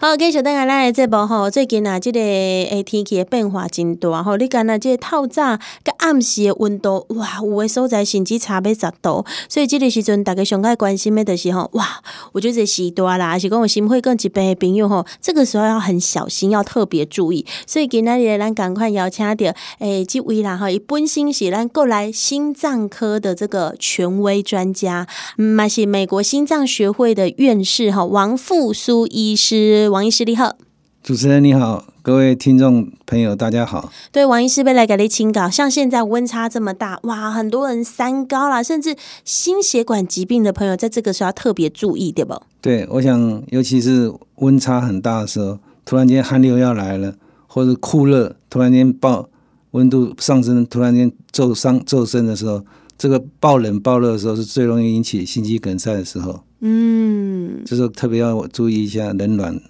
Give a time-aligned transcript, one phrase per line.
[0.00, 17.46] 好，继续等下来这部吼，最近啊，这个诶天气的变化真大吼，你看啊，这个透早跟暗时的温度，哇，有的所在甚至差要十度，所以这个时阵大家上爱关心的就是吼，哇，我觉得这时段啦，还是讲有心会更疾病的朋友吼，这个时候要很小心，要特别注意。
[17.66, 25.06] 所以今日咱赶快邀请到诶，这位啦哈，伊本身是咱过来心脏科的这个权威专家，
[25.38, 29.61] 嗯，嘛是美国心脏学会的院士哈，王复苏医师。
[29.90, 30.56] 王医师你好，
[31.02, 33.92] 主持人你好，各位听众朋友大家好。
[34.10, 42.40] 对，王医师被来给你清稿，像现在温差这么大，哇，很多人三高啦，甚至心血管疾病的朋友，在这个时候要特别注意，对不？
[42.60, 47.14] 对，我想尤其是温差很大的时候，突然间寒流要来了，
[47.46, 49.28] 或者酷热，突然间爆
[49.72, 52.64] 温度上升，突然间骤上骤升的时候，
[52.96, 56.40] 这个暴冷暴热的时候是最容易引起心肌梗塞的时候。
[56.64, 57.21] 嗯，
[57.64, 59.60] 这时候特别要注意一下冷暖。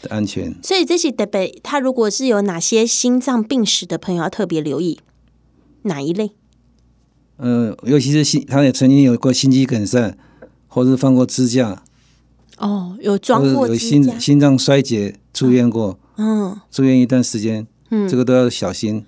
[0.00, 1.52] 的安全，所以这些特别。
[1.60, 5.00] 他如果是有哪些心脏病史的朋友，要特别留意
[5.82, 6.30] 哪一类？
[7.38, 10.16] 呃，尤其是心，他也曾经有过心肌梗塞，
[10.68, 11.82] 或是放过支架。
[12.58, 15.98] 哦，有装过有心心脏衰竭住院过。
[16.16, 19.04] 嗯，住院一段时间，嗯，这个都要小心。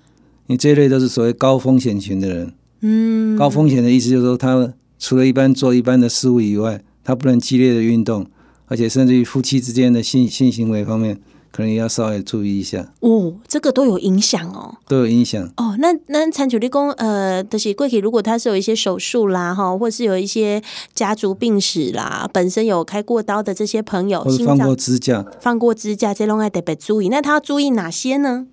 [0.47, 2.53] 你这一类都是所谓高风险群的人。
[2.81, 8.25] 嗯，高风险的意思就是说，他除了一般做一般的事物以外，他不能激烈的运动。
[8.67, 11.19] 而且甚至于夫妻之间的性性行为方面，
[11.51, 12.93] 可能也要稍微注意一下。
[13.01, 15.45] 哦，这个都有影响哦，都有影响。
[15.57, 27.09] 哦，那那残球立功，呃，就是贵体如果他是有一些手术啦，哈，或是有一些家族病史啦，本身有开过刀的这些朋友，或者放过支架，放过支架，这拢爱得别注意。
[27.09, 28.47] 那他要注意哪些呢？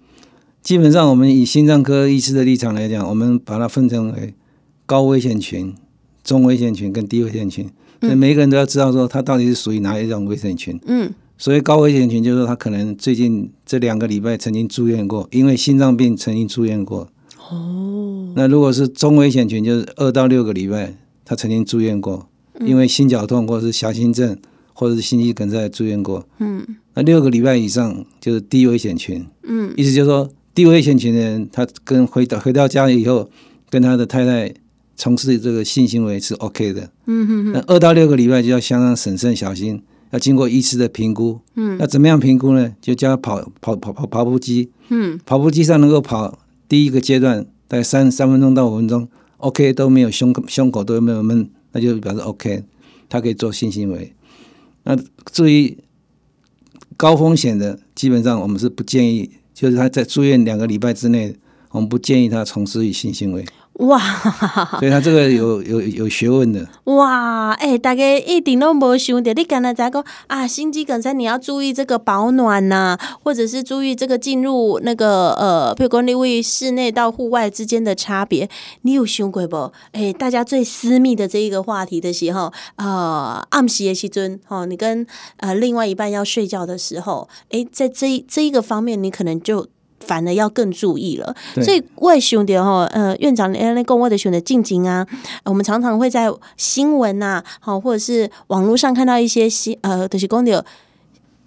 [0.60, 4.34] 基本上，我们以心脏科医师的立场来讲，我们把它分成为
[4.84, 5.72] 高危险群、
[6.24, 7.70] 中危险群跟低危险群。
[8.00, 10.78] 所以每一个人都要知道说他到底是属于哪一种危险群。
[10.86, 17.08] 嗯，所以高危险群就是说他可能最近这两个礼拜曾经住院过，因为心脏病曾经住院过。
[17.50, 22.28] 哦，那如果是中危险群，就是二到六个礼拜他曾经住院过，
[22.60, 24.38] 因为心绞痛或者是狭心症
[24.72, 26.24] 或者是心肌梗塞住院过。
[26.38, 29.26] 嗯，那六个礼拜以上就是低危险群。
[29.42, 33.28] 嗯，意思就是说低危险群的人，他跟回到回到家里以后，
[33.68, 34.54] 跟他的太太。
[34.98, 37.52] 从事这个性行为是 OK 的，嗯哼哼。
[37.52, 41.38] 那二到六个礼拜就要相当审慎小心，要经过医师的评估。
[41.54, 42.74] 嗯，那怎么样评估呢？
[42.80, 52.64] 就叫他跑跑跑跑跑步机，嗯，跑步机上能够跑第一个阶段大概三三分钟到五分钟，OK 都没有胸胸口都没有闷，那就表示 OK，
[53.08, 54.12] 他可以做性行为。
[54.82, 54.96] 那
[55.30, 55.78] 至于
[56.96, 61.36] 高风险的，基本上我们是不建议，就是他在住院两个礼拜之内，
[61.70, 63.46] 我们不建议他从事于性行为。
[63.78, 64.00] 哇，
[64.80, 66.66] 所以他这个有有有学问的。
[66.84, 78.50] 哇，哎、欸，大家一定都没想到，你刚才在讲啊，心肌梗塞你要注意这个保暖呐、啊，或者是注意这个进入那个呃，譬如讲你位室内到户外之间的差别，
[78.82, 79.72] 你有想过不？
[79.92, 85.06] 哎、欸，大家最私密的这一个话题的时候，呃，暗时的时尊，哦，你跟
[85.36, 89.68] 呃另外一半要睡觉的时候，哎、欸，在这这一个方面，你可能就。
[90.00, 95.06] 反而要更注意了，所以我也兄弟哈，呃，院长，那跟我的兄弟静静啊，
[95.44, 100.64] 我们常常会在新闻呐，好，或者是网络上看到一些新，呃，就是讲的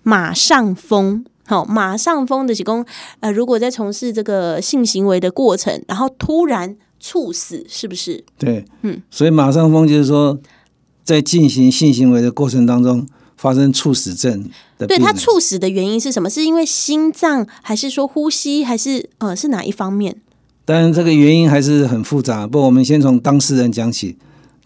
[0.04, 2.86] 马上风，好，马上封的是公，
[3.22, 8.24] 呃，如果在从事这个性行为的过程，然后突然猝死，是不是？
[8.38, 10.38] 对，嗯，所以马上封就是说，
[11.04, 13.08] 在进行性行为的过程当中。
[13.41, 14.47] 发生猝死症
[14.78, 16.29] 的，对，他猝死的原因是什么？
[16.29, 20.16] 是因为心脏，还是说呼吸，还是呃是哪一方面？
[20.63, 22.46] 当然，这个原因还是很复杂。
[22.46, 24.18] 不过，我们先从当事人讲起。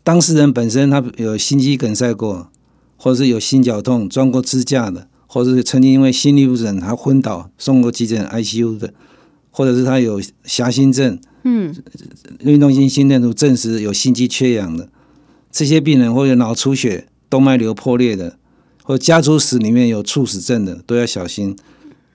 [0.04, 2.50] 当事人本身他有心肌梗塞过，
[2.98, 8.94] 或者是有心绞痛、装过支架的，或者是曾经因为心律不整他昏倒送过急诊 ICU 的，
[9.52, 11.74] 或者是他有狭心症，嗯，
[12.40, 14.90] 运动性心电图证实有心肌缺氧的
[15.50, 18.36] 这些病人，或者脑出血、动脉瘤破裂的。
[18.86, 21.56] 或家族史里面有猝死症的都要小心，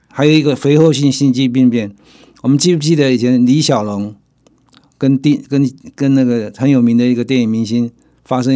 [0.09, 1.93] 还有一个肥厚性心肌病变。
[2.43, 4.15] 我们记不记得以前李小龙
[4.97, 7.91] 跟电跟跟那个很有名的一个电影明星
[8.25, 8.55] 发生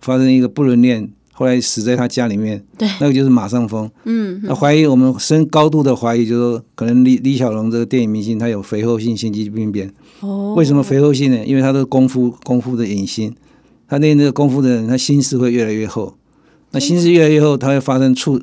[0.00, 2.62] 发生一个不伦恋，后来死在他家里面。
[2.76, 3.90] 对，那个就是马上风。
[4.04, 9.90] 嗯，那怀疑我们深高度的怀疑，就是说可能李李小龙这个电影明星他有肥厚性心肌病变。
[10.20, 11.42] 哦，为什么肥厚性呢？
[11.46, 13.34] 因为他的功夫功夫的影星，
[13.88, 16.14] 他练那个功夫的人，他心室会越来越厚。
[16.70, 18.40] 那心室越来越厚，它会发生猝，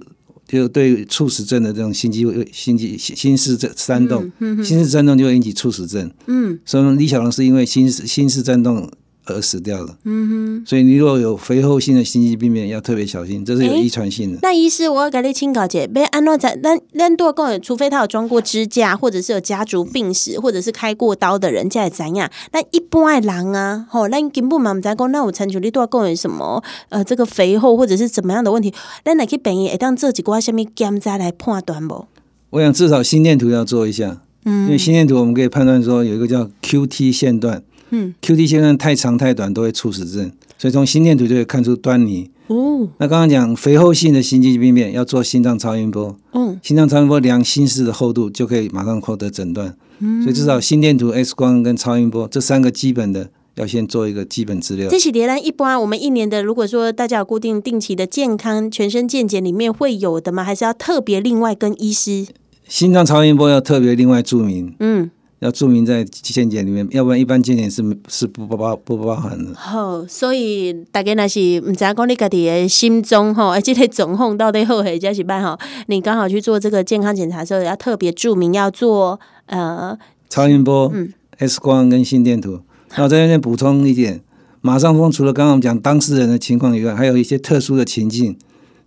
[0.47, 4.31] 就对猝死症的这种心肌、心肌、心室这颤动，
[4.63, 6.11] 心室颤动就会引起猝死症。
[6.27, 8.89] 嗯，所以李小龙是因为心室心室颤动
[9.25, 9.97] 而死掉了。
[10.03, 14.39] 嗯哼，所以你如果有肥厚性的心肌病变，要特别小心，这是有遗传性的。
[14.41, 22.29] 那医师，我要给你请教姐，别安诺在那那多个，除非他有装过支架，或者是有家族病史，或者是开过刀的人，才会怎样？
[22.51, 28.73] 那一般的人啊，吼，那根本嘛唔知讲，那我参照你多个有什么呃，这个肥厚或者是怎么样的问题？
[29.03, 32.05] 那来去病院会当做几挂什么检查来判断不？
[32.51, 37.63] 我想至少心电图要做一下，嗯，因为心电图我们可以判断说有一个叫 QT 线段。
[37.91, 42.29] 嗯，QT 线段太长太短都会猝死症，所以从心电图就会看出端倪。
[42.47, 49.75] 哦，那刚刚讲肥厚性的心肌病变要做心脏超音波，嗯，心脏超音波量心室的厚度就可以马上获得诊断。
[49.99, 54.89] 嗯，所以至少心电图、X 光跟超音波这三个基本的要先做一个基本资料。
[54.89, 60.43] 这些叠单一般我们一年的，如果说大家有固定定期的健康全身健检里面会有的吗？
[60.43, 62.27] 还是要特别另外跟医师？
[62.67, 64.75] 心脏超音波要特别另外注明。
[64.79, 65.09] 嗯。
[65.45, 69.53] 要注明在健检里面，要不然一般健检是是不包不包含的。
[69.55, 75.57] 好，所以大家那是唔知讲你家己的心中吼，而且个总控到底好还是歹吼？
[75.85, 79.95] 你刚好去做这个健康检查的时候，要特别注明要做呃
[80.29, 82.61] 超音波、嗯、X 光跟心电图。
[82.97, 84.21] 那我在这边补充一点，
[84.61, 88.35] 马上风除了刚刚我们讲当事人的情况以外，还有一些特殊的情境。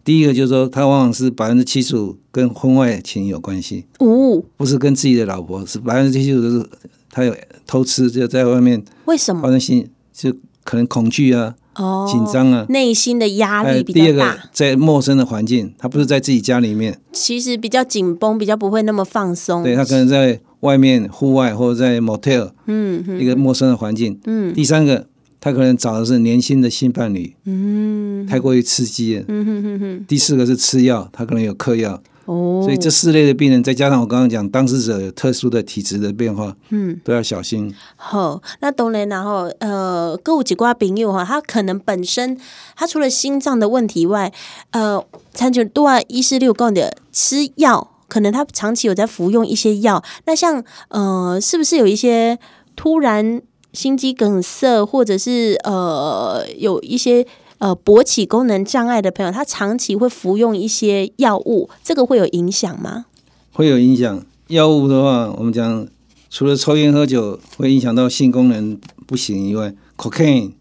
[0.08, 6.66] 第一个就是说，他往往是百分之七十五跟婚外情有关系，哦，不是跟自己的老婆，是百分之七十五都是
[7.10, 8.82] 他有偷吃，就在外面。
[9.04, 9.42] 为什么？
[9.42, 10.32] 发生心就
[10.64, 14.06] 可能恐惧啊，哦，紧张啊，内心的压力比较大。
[14.06, 19.62] 第二个，在陌生的环境，他不是在自己家里面，其实比较紧绷，比较不会那么放松。
[19.62, 24.18] 对，他可能在外面户外或者在 motel，嗯，一个陌生的环境。
[24.24, 25.04] 嗯，第三个。
[25.40, 29.24] 他可能找的是年轻的性伴侣，嗯，太过于刺激了。
[29.28, 30.04] 嗯哼哼哼。
[30.08, 32.02] 第四个是吃药，他可能有嗑药。
[32.24, 37.74] 哦，所以这四类的病人，再加上我刚刚讲当事者有特殊的体质的变化，嗯，都要小心。
[37.96, 42.36] 好，那当然，然后呃，歌舞几瓜朋友哈，他可能本身
[42.76, 44.30] 他除了心脏的问题外，
[44.72, 45.02] 呃，
[45.32, 50.04] 长久多啊，一四六讲的吃药，可能他长期有在服用一些药。
[50.26, 52.38] 那像呃，是不是有一些
[52.76, 53.40] 突然？
[53.72, 57.26] 心肌梗塞，或者是呃有一些
[57.58, 63.06] 呃勃起功能障碍的朋友，他长期会服用一些药物，这个会有影响吗？
[63.52, 64.24] 会有影响。
[64.48, 65.86] 药物的话，我们讲
[66.30, 70.52] 除了抽烟喝酒会影响到性功能不行以外，cocaine，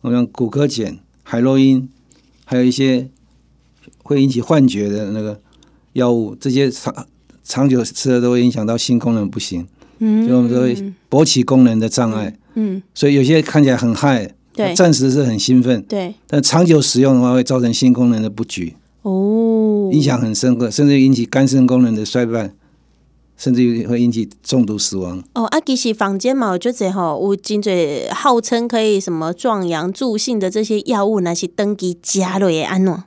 [0.00, 1.88] 我们讲骨科碱、海洛因，
[2.44, 3.08] 还有一些
[4.02, 5.40] 会引起幻觉的那个
[5.92, 7.06] 药物，这些长
[7.44, 9.68] 长久吃了都会影响到性功能不行。
[9.98, 12.36] 嗯，就我们说勃起功能的障碍。
[12.54, 22.52] 嗯嗯，所以有些看起来很嗨，对，暂时是很兴奋，对，但长久使用的话会造成性功能的不举，哦，影响很深刻，甚至引起肝肾功能的衰败，
[23.36, 25.22] 甚至于会引起中毒死亡。
[25.34, 33.04] 哦，啊，其实坊间嘛，就这吼，有真侪号称可以什么壮阳助性的这些药物，那是登记加了也安喏。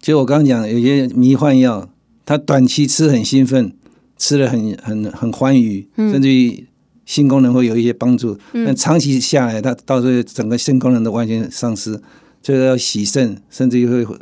[0.00, 1.88] 就我刚刚讲，有些迷幻药，
[2.24, 3.72] 它短期吃很兴奋，
[4.16, 6.66] 吃了很很很欢愉，嗯、甚至于。
[7.12, 12.00] 性功能会有一些帮助，但长期下来，它到时候整个性功能都完全丧失，
[12.40, 14.16] 就要洗肾，甚至于会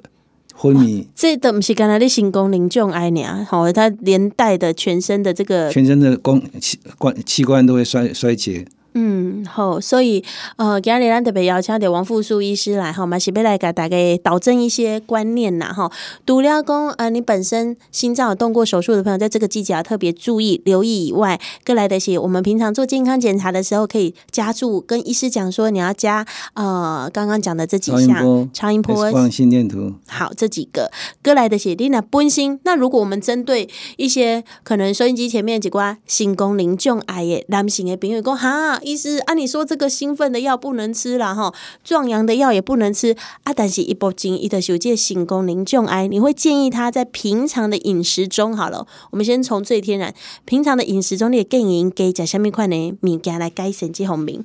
[0.52, 1.06] 昏迷。
[1.14, 8.66] 这都不是刚才的性功能障碍呢，好，它连带的全身的这个全身的功器官器官都会衰衰竭。
[8.94, 10.24] 嗯，好，所以
[10.56, 15.90] 呃，今日咱特别邀请到王复苏医师来哈，嘛是要来给大家导正一些观念呐哈。
[16.26, 30.90] 除了讲呃，你本身心脏有动过手术的朋友，在这个季节要特别注意留意以外，各来的是我们平常做健康检查的时候，可以加注跟医师讲说，你要加呃刚刚讲的这几项超音波、光心电图，好，这几个
[31.22, 32.58] 各来的是你那本身。
[32.64, 38.79] 那如果我们针对一些可能收音机前面几挂性功能障碍的男性的朋友讲哈。
[38.82, 43.52] 医师，按、啊、你说这个兴奋的药不能吃了哈，壮阳的药也不能吃啊。
[43.52, 48.86] 但是一波精一的修戒性功能障碍，你会建议他在平常的饮食中好了。
[49.10, 54.44] 我们先从最天然平常的饮食中，你也建议给加下面块呢物件来改善这方面。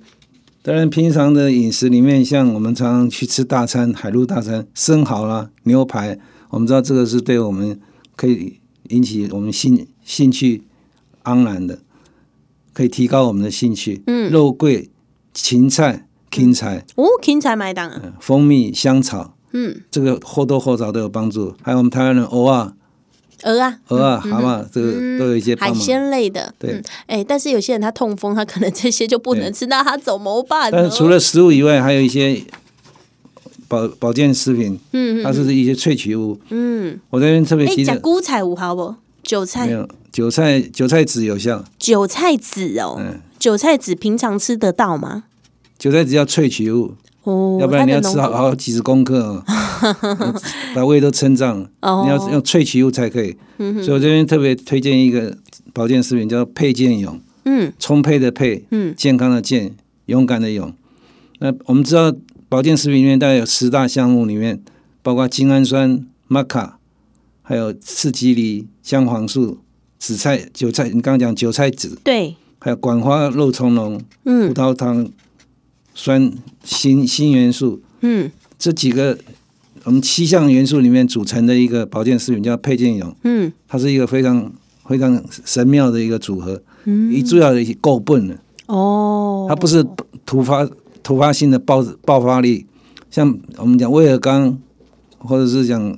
[0.62, 6.18] 当然，平常的饮食里面，像我们常常去吃大餐，海陆大餐，生蚝啦、牛排，
[6.50, 7.80] 我们知道这个是对我们
[8.15, 10.63] 可以引起我们兴兴趣
[11.25, 11.77] 盎然的。
[12.75, 14.03] 可以提高我们的兴趣。
[14.05, 14.89] 嗯，肉桂、
[15.34, 18.13] 芹菜、芹菜哦，芹菜买单啊。
[18.20, 21.55] 蜂蜜、香草，嗯，这个或多或少都有帮助。
[21.63, 22.74] 还有我们台湾人偶尔。
[23.44, 26.51] 鹅啊，鹅啊，蛤蟆，这个都有一些海鲜类的。
[26.58, 30.72] 对，哎，但是有些人他痛风，他可能 这些就不能吃，那他怎么办？
[30.72, 32.41] 但是除了食物以外，还有一些
[33.67, 36.39] 保保健食品，嗯，它是一些萃取物。
[36.50, 38.96] 嗯，我这边特别记得，菇菜五好不？
[39.22, 41.62] 韭菜没有，韭菜韭菜籽有效。
[41.78, 45.26] 韭菜籽哦，嗯，韭菜籽平常吃得到吗？
[45.78, 46.94] 韭菜籽要萃取物，
[47.24, 49.44] 哦，要不然你要吃好好几十公克哦，
[50.74, 51.70] 把胃都撑胀了。
[51.82, 53.36] 哦、你要用萃取物才可以。
[53.58, 55.38] 嗯、所以我这边特别推荐一个
[55.74, 57.20] 保健食品，叫沛健勇。
[57.44, 60.74] 嗯，充沛的沛，嗯，健康的健，勇敢的勇。
[61.40, 62.16] 那我们知道
[62.48, 64.64] 保健食品里面大概有十大项目，里面
[65.04, 66.80] 包括精氨酸、玛卡，
[67.42, 69.60] 还有次激梨、姜黄素、
[70.00, 70.86] 紫菜、韭菜。
[70.86, 75.08] 你刚刚讲韭菜籽，对，还有管花肉苁蓉，嗯，葡萄糖
[75.94, 76.32] 酸、
[76.64, 79.18] 锌锌元素，嗯，这几个
[79.84, 84.52] 我们七项元素里面组成的一个保健食品叫配健勇，嗯，它是一个非常
[84.86, 86.62] 非常神妙的一个组合。
[86.86, 87.12] 嗯。
[87.12, 88.36] 一主要的够笨了
[88.68, 89.86] 哦，它不是
[90.25, 90.68] 突发
[91.04, 92.66] 突发性的爆爆发力，
[93.12, 94.60] 像我们讲威尔刚
[95.20, 95.98] 或者是讲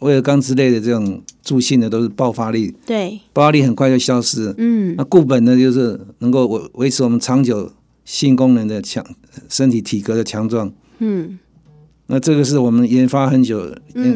[0.00, 4.54] 威尔刚之类的这种助性的都是爆发力，对，爆发力很快就消失。
[4.58, 7.72] 嗯，那固本呢，就是能够维维持我们长久
[8.04, 9.02] 性功能的强
[9.48, 10.70] 身体体格的强壮。
[10.98, 11.38] 嗯。
[12.10, 13.70] 那这个是我们研发很久，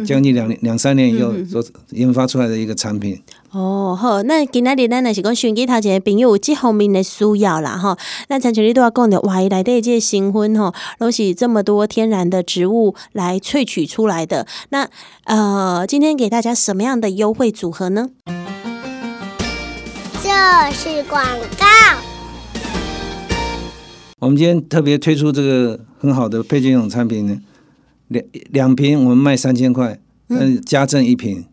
[0.07, 3.21] 将近两年两三年以后所研发出来的一个产品。
[3.51, 7.99] 哦，好，那今天咱也是讲选举头前的朋友有这方面的需要啦，哈。
[8.29, 14.47] 那陈经理都要讲的，哇，来的这些新婚哈，都是这么多天然的植物来萃取出来的。
[14.71, 14.89] 那
[15.25, 18.09] 呃，今天给大家什么样的优惠组合呢？
[20.23, 20.31] 这
[20.73, 21.23] 是广
[21.59, 21.67] 告。
[24.19, 27.37] 我们今天特别推出这个很好的配件用产品呢。
[28.13, 31.45] 两两瓶我们卖三千块，嗯，加赠一瓶，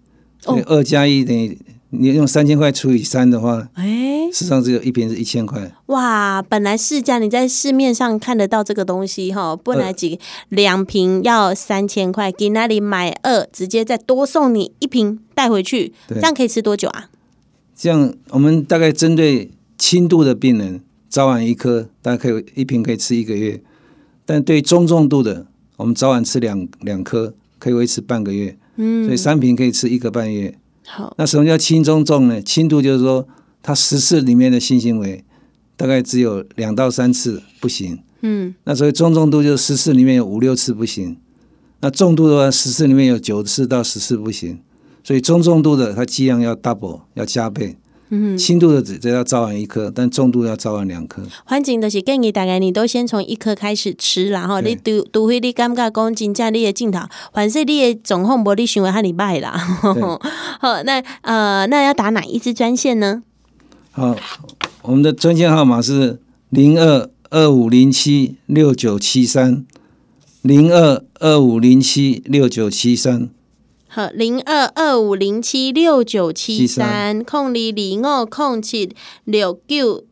[0.67, 1.57] 二加一等于
[1.91, 5.71] 你用三千块除以三的话，哎，实际上只有一瓶是一千块。
[5.87, 17.09] 哇，本来市价你在市面上看得到这个东西哈，本来几两瓶要三千块，给那里买二，直接再多送你一瓶带回去，对这样可以吃多久啊？
[17.75, 23.59] 这样我们大概针对轻度的病人，早晚一颗，大概可以一瓶可以吃一个月，
[24.25, 25.47] 但对中重度的。
[25.79, 30.53] 我们早晚吃两两颗，可以维持半个月，嗯，所以三瓶可以吃一个半月。
[30.85, 32.41] 好，那什么叫轻中重呢？
[32.41, 33.25] 轻度就是说，
[33.63, 35.23] 它十次里面的性行为
[35.77, 41.15] 大概只有两到三次不行，嗯，那所以中重度就是十次里面有五六次不行，
[41.79, 44.59] 那重度的话十次里面有九次到十次不行，
[45.01, 47.77] 所以中重度的它剂量要 double 要加倍。
[48.11, 51.21] 嗯，轻度的只只要照完一颗，但重度要照完两颗。
[51.45, 56.99] 环境的是建议大概你都先从一颗开始吃，然后你除除非你感觉讲真正你的镜头，
[57.33, 59.51] 反正你的状况无你想的哈你歹啦。
[60.59, 63.21] 好，那呃，那要打哪一支专线呢？
[63.91, 64.15] 好，
[64.81, 69.63] 我们的专线号码是零二二五零七六九七三
[70.41, 73.29] 零二二五零七六九七三。
[73.91, 80.05] 好，零二二五零七六九七三空里零五空七六九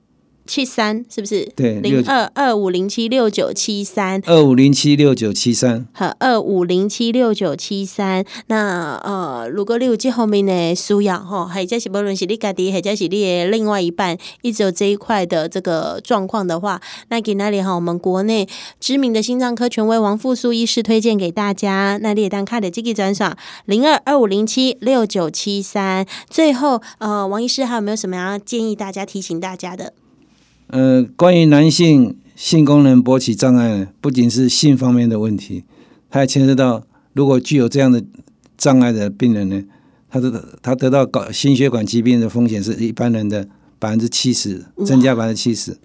[0.47, 1.51] 七三是不是？
[1.55, 5.85] 对，零二二五零七六九七三二五零七六九七三。
[5.93, 8.25] 和，二五零七六九七三。
[8.47, 18.47] 那呃，如果你有这方面的需要哈，或者是不论是你家己，或者是你的另外一半，一直有这一块的这个状况的话，那给那里哈，我们国内
[18.79, 21.99] 知名的心脏科权威王复苏医师推荐给大家。
[22.01, 26.05] 那你也当看的这个专场零二二五零七六九七三。
[26.29, 29.93] 最后呃，王医师还有没有什么要建议大家、提醒大家的？
[30.67, 35.63] 呃，关于男性性功能勃起障碍呢，不仅是性方面的问题，
[36.09, 36.83] 它还牵涉到，
[37.13, 38.03] 如果具有这样的
[38.57, 39.63] 障碍的病人呢，
[40.09, 43.47] 他的他得到高心血管疾病的风险是一般人的
[43.79, 45.77] 百分之七十，增加百分之七十。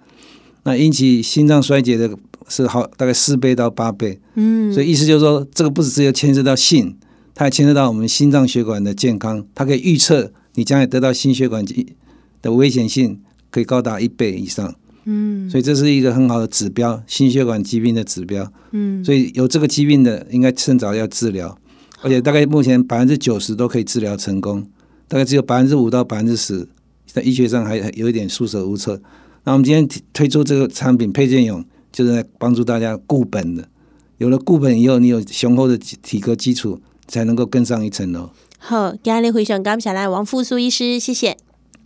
[0.65, 2.11] 那引起心脏衰竭的
[2.49, 4.21] 是好大概四倍到八倍。
[4.35, 6.97] 嗯，所以意思就是说，这个不是只有牵涉到性，
[7.35, 11.95] 它还牵涉到我们心脏血管的健康，它可以预测你将来得到心血管疾
[12.41, 13.21] 的危险性。
[13.53, 21.57] 可以高达一倍以上，嗯，所以这是一个很好的指标，心血管疾病的指标，嗯，所以有这个疾病的应该趁早要治疗，
[22.01, 24.67] 而且大概目前百分之九十都可以治疗成功，
[25.07, 26.67] 大概只有百分之五到百分之十
[27.07, 29.01] 在医学上还有一点束手无策。
[29.45, 33.69] 那我们今天推出这个产品配件勇，就是来帮助大家固本的，
[34.17, 38.31] 有了固本以后，你有雄厚的体格基础，才能够更上一层楼。
[38.59, 41.37] 好，今天非常感谢来王复苏医师，谢谢，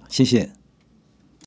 [0.09, 0.53] 谢谢。